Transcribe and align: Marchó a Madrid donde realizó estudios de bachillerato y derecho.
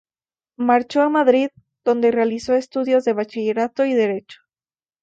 Marchó 0.57 1.03
a 1.03 1.09
Madrid 1.09 1.49
donde 1.85 2.09
realizó 2.09 2.55
estudios 2.55 3.03
de 3.05 3.13
bachillerato 3.13 3.85
y 3.85 3.93
derecho. 3.93 4.39